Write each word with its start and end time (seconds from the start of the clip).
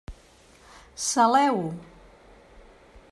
Saleu-ho. 1.07 1.67